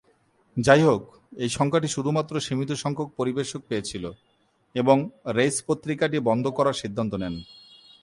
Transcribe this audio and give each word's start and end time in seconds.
যাইহোক, 0.57 1.03
এই 1.43 1.49
সংখ্যাটি 1.57 1.87
শুধুমাত্র 1.95 2.33
সীমিত 2.45 2.71
সংখ্যক 2.83 3.09
পরিবেশক 3.19 3.61
পেয়েছিল 3.69 4.03
এবং 4.75 4.97
রেইস 5.37 5.57
পত্রিকাটি 5.67 6.17
বন্ধ 6.29 6.45
করার 6.57 6.79
সিদ্ধান্ত 6.81 7.13
নেন। 7.21 7.35